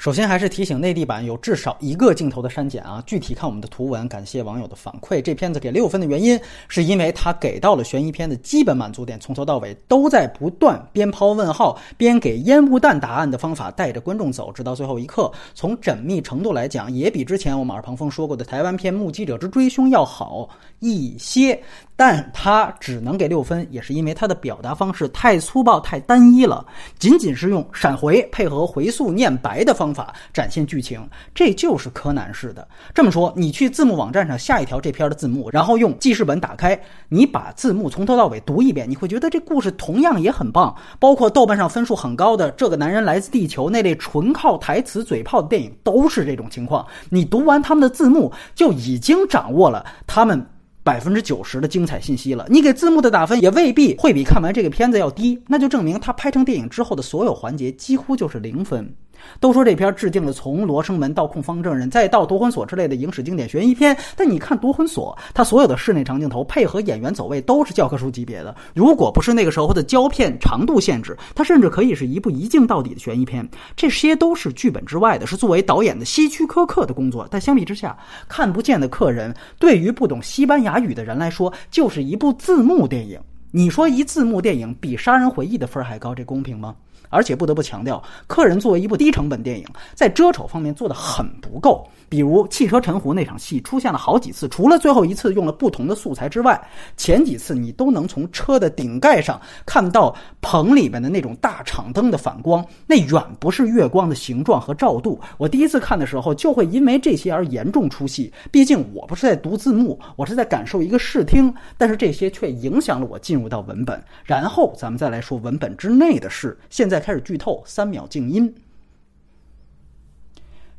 [0.00, 4.08] 首先还是提醒内地版有至少一个镜头的删减啊，具体看我们的图文。
[4.08, 15.30] 感谢网友的反馈，这片子给六分的原因，是因为它给到了悬疑片的基本满足点，从头到尾都在不断边抛问号边给烟雾弹答案的方法带着观众走，直到最后一刻。
[15.54, 20.48] 从缜密程度来讲，也比之前我们耳旁风说过的台湾片《目击者之追凶》要好
[20.78, 21.62] 一些。
[21.94, 26.64] 但它只能给六分，也是因为它的表达方式太粗暴、太单一了。
[26.98, 31.04] 仅仅是用闪回配合回溯念白的方方法展现剧情，
[31.34, 32.66] 这就是柯南式的。
[32.94, 40.74] 这么说，你去字幕网站上下一条这篇的字幕，然后用记事本打开，你把字幕从头到尾读一遍，你会觉得这故事同样也很棒。
[41.00, 46.86] 包括豆瓣上分数很高的《这个男人来自地球》那类纯靠台词嘴炮的电影，都是这种情况。
[47.08, 50.46] 你读完他们的字幕，就已经掌握了他们。
[50.82, 58.90] 百分之九十的精彩信息了，你给字幕的打分也未必会比看完这个片子要低，那就证明他拍成电影之后的所有环节几乎就是零分。
[59.38, 68.54] 都说这片致敬了从《罗生门》到《控方证人》再到《夺魂锁》之类的影史经典悬疑片，但你看《夺魂锁》，它所有的室内长镜头配合演员走位都是教科书级别的。
[68.74, 73.48] 如果不是那个时候的胶片长度限制，它甚至可以是一部一镜到底的悬疑片。
[73.76, 77.26] 这些都是剧本之外的，是作为导演的希区柯克的工作。
[77.30, 77.96] 但相比之下，
[78.28, 83.18] 《看不见的客人》对于不懂西班牙语的人来说，就是一部字幕电影。
[83.52, 86.76] 你说一字幕电影比《杀人回忆》的分还高，这公平吗？
[87.08, 87.98] 而且不得不强调，
[88.28, 91.84] 《客人》作为一部低成本电影，在遮丑方面做的很不够。
[92.08, 96.60] 比如汽车沉湖那场戏出现了好几次，除了最后一次用了不同的素材之外，
[96.96, 105.20] 前几次你都能从车的顶盖上看到棚里面的那种大场灯的反光，那远不是月光的形状和照度。
[105.36, 108.32] 我第一次看的时候就会因为这些而严重出戏。
[108.52, 114.02] 毕竟我不是在读字幕，我是在感受一个视听，但是这些却影响了我进入到文本。
[114.24, 116.58] 然后咱们再来说文本之内的事。
[116.68, 118.52] 现在开始剧透，三秒静音。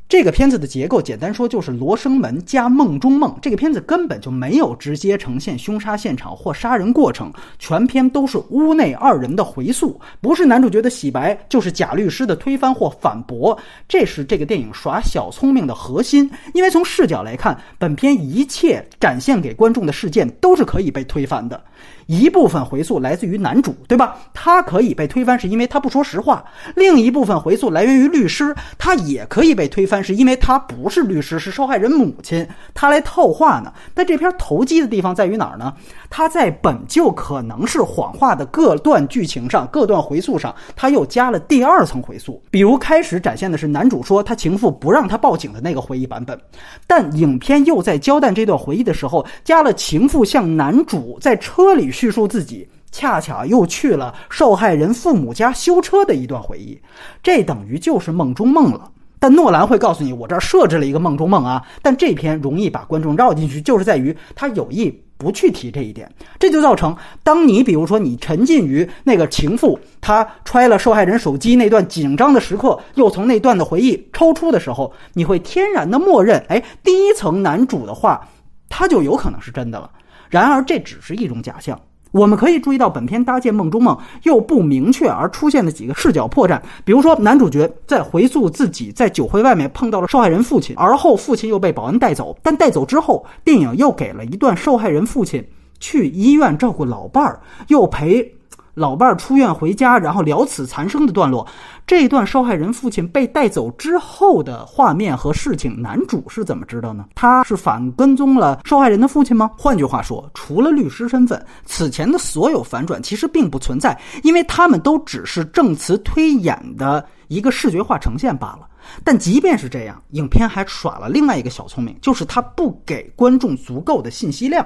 [0.09, 3.31] 这个片子的结构，简单说就是《罗生门》加《梦中梦》。
[3.39, 13.57] 这个片子根本就没有直接呈现凶杀现场或杀人过程，全片都是屋内二人的回溯，不是男主角的洗白，就是贾律师的推翻或反驳。
[13.87, 16.29] 这是这个电影耍小聪明的核心。
[16.53, 21.63] 因为从视角来看，本片一切展现给观众的事件都是可以被推翻的。
[22.11, 24.17] 一部分回溯来自于男主，对吧？
[24.33, 26.43] 他可以被推翻，是因为他不说实话；
[26.75, 33.71] 另一部分回溯来源于律师，他也可以被推翻，是因为他不是律师，是受害人母亲，他来套话呢。
[33.93, 35.73] 但这篇投机的地方在于哪儿呢？
[36.09, 42.43] 他在本就可能是谎话的各段剧情上、各段回溯上，他又加了第二层回溯。
[42.51, 46.37] 比如开始展现的是男主说他情妇不让他报警的那个回忆版本，
[46.85, 51.89] 但影片又在交代这段回忆的时候，加了情妇向男主在车里。
[52.01, 56.81] 叙述自己恰巧又去了受害人父母家修车的一段回忆，
[57.21, 58.89] 这等于就是梦中梦了。
[59.19, 61.63] 但诺兰会告诉你，我这儿设置了一个梦中梦啊。
[61.83, 78.27] 但这篇容易把观众绕进去，就是在于他有意不去提这一点，这就造成当你比如说你沉浸于那个情妇她揣了受害人手机那段紧张的时刻，又从那段的回忆抽出的时候，你会天然的默认，哎，第一层男主的话，
[78.69, 79.87] 他就有可能是真的了。
[80.31, 81.79] 然而这只是一种假象。
[82.11, 95.45] 我们可以注意到，本片搭建梦中梦又不明确而出现的几个视角破绽，比如说男主角在回溯自己在酒会外面碰到了受害人父亲，而后父亲又被保安带走，但带走之后，电影又给了一段受害人父亲
[95.79, 98.35] 去医院照顾老伴儿，又陪。
[98.73, 101.45] 老伴儿出院回家，然后了此残生的段落，
[101.85, 107.05] 这段受害人父亲被带走之后的画面和事情，男主是怎么知道呢？
[107.15, 109.51] 他是反跟踪了受害人的父亲吗？
[109.57, 118.67] 换句话说，除了律师身份，此前的所有反转其实并不存在，因为他们都只是证词推演的一个视觉化呈现罢了。
[119.03, 124.65] 但即便是这样，影片还耍了另外一个小聪明，就是他不给观众足够的信息量。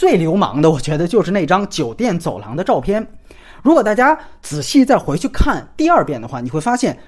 [0.00, 3.06] 最流氓的，我觉得就是那张酒店走廊的照片。
[3.62, 6.98] 如果大家仔细再回去看第二遍的话，你会发现，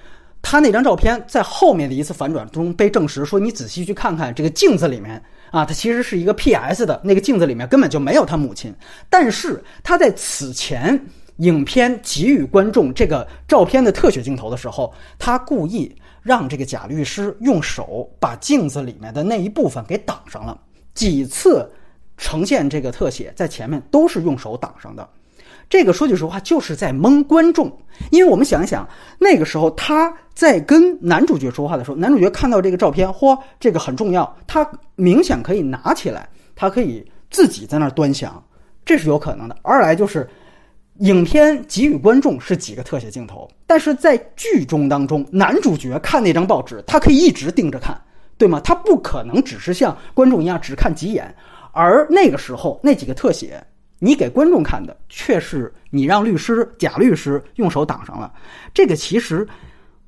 [0.43, 6.85] 他那张照片在后面的一次反转中被证实说，你仔细去看看这个镜子里面啊，它其实是一个 P.S.
[6.85, 8.75] 的那个镜子里面根本就没有他母亲。
[9.09, 11.03] 但是他在此前
[11.39, 20.61] 影片给予观众这个照片的特写镜头的时候，他故意让这个贾律师用手把镜子里面的那一部分给挡上了。
[20.93, 21.67] 几次
[22.23, 25.07] 呈现这个特写在前面都是用手挡上的。
[25.69, 27.71] 这个说句实话，就是在蒙观众，
[28.11, 28.89] 因为我们想一想，
[29.19, 34.65] 那个时候他在跟男主角说话的时候，男主角看到这个照片，嚯，这个很重要，他
[34.95, 38.41] 明显可以拿起来，他可以自己在那儿端详，
[38.85, 39.57] 这是有可能的。
[39.63, 40.29] 二来就是。
[40.99, 47.99] 影片给予观众是几个特写镜头，但是在剧中当中，男主角看那张报纸，他可以一直盯着看，
[48.37, 48.61] 对吗？
[48.63, 51.35] 他不可能只是像观众一样只看几眼。
[51.73, 53.63] 而那个时候那几个特写，
[53.99, 58.33] 你给观众看的却是你让律师贾律师用手挡上了。
[58.73, 59.47] 这个其实。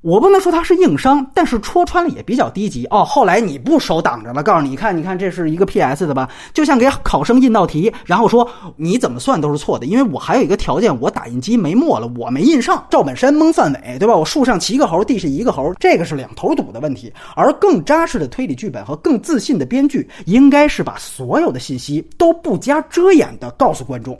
[0.05, 3.03] 我不能说他是硬伤，但是戳穿了也比较低级哦。
[3.03, 6.05] 后来你不手挡着了，告诉你，你看，你看，这是一个 P.S.
[6.05, 6.29] 的吧？
[6.53, 12.85] 就像给考生印道题，然后说你怎么算都是错的，因为我还有一个条件，我打印机没墨了，我没印上。
[12.87, 14.15] 赵本山蒙范伟，对吧？
[14.15, 17.11] 我树上七个猴，地下一个猴，这个是两头堵的问题。
[17.35, 24.15] 而更扎实的推理剧本和更自信的编剧，应该是把所有的信息都不加遮掩的告诉观众。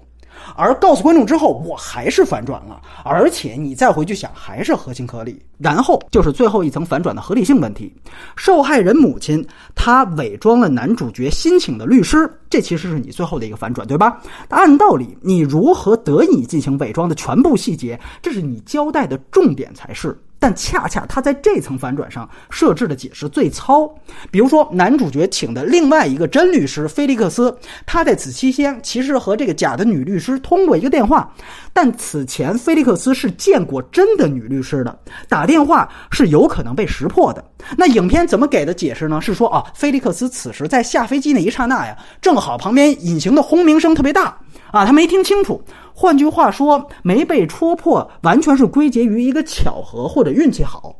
[0.55, 5.41] 而告诉观众之后，我还是反转了，而且你再回去想，还是合情合理。
[5.57, 7.93] 然后就是最后一层反转的合理性问题：
[8.35, 14.21] 受害人母亲她伪装了男主角新请的律师，这其实是你最后的一个反转，对吧？
[14.49, 20.17] 按道理，你如何得以进行伪装的全部细节，这是你交代的重点才是。
[20.45, 23.91] 但恰恰他在这层反转上设置的解释最糙，
[24.29, 27.57] 比如说男主角请的另外一个真律师菲利克斯，
[27.87, 31.33] 他在此期间其实和这个假的女律师通过一个电话，
[31.73, 34.95] 但此前菲利克斯是见过真的女律师的，
[35.27, 37.43] 打电话是有可能被识破的。
[37.75, 39.19] 那影片怎么给的解释呢？
[39.19, 44.37] 是说啊，菲利克斯此时在下飞机那一刹那呀，正好旁边隐形的轰鸣声特别大。
[44.71, 45.63] 啊，他没听清楚。
[45.97, 50.93] 换句话说，没被戳破，完全是归结于一个巧合或者运气好。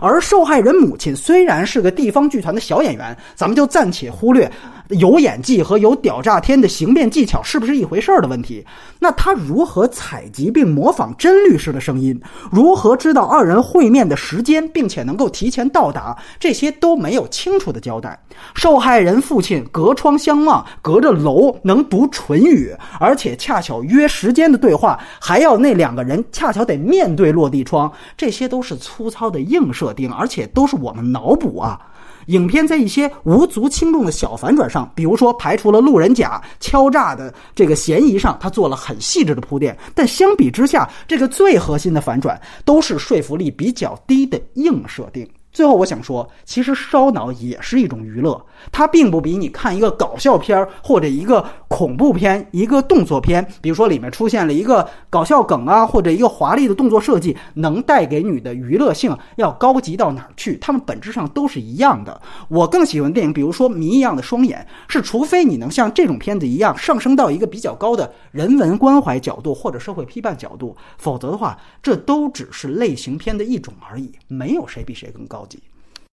[0.00, 4.50] 而受害人母亲虽然是个地方剧团的小演员，咱们就暂且忽略。
[4.98, 8.66] 有演技和有屌炸天的行辩技巧是不是一回事儿的问题？
[8.98, 12.20] 那他如何采集并模仿真律师的声音？
[12.50, 16.16] 如何知道二人会面的时间，并且能够提前到达？
[16.40, 18.20] 这些都没有清楚的交代。
[18.56, 31.78] 受害人父亲隔窗相望，隔着楼能读唇语，而且恰巧约时间的对话，还要那两个人恰巧得面对落地窗，这些都是粗糙的硬设定，而且都是我们脑补啊。
[32.26, 39.76] 影片在一些无足轻重的小反转上，比如说排除了路人甲敲诈的这个嫌疑上，他做了很细致的铺垫。
[39.94, 45.28] 但相比之下，这个最核心的反转都是说服力比较低的硬设定。
[45.52, 60.56] 最后，我想说，其实烧脑也是一种娱乐，它并不比你看一个搞笑片儿或者一个恐怖片、一个动作片，比如说里面出现了一个搞笑梗啊，或者一个华丽的动作设计，能带给你的娱乐性要高级到哪儿去？
[60.58, 62.20] 它们本质上都是一样的。
[62.48, 75.39] 我更喜欢电影，比如说《谜一样的双眼》，是除非你能像这种片子一样上升到一个比较高的人文关怀角度或者社会批判角度，否则的话，这都只是类型片的一种而已，没有谁比谁更高。
[75.40, 75.69] 高级。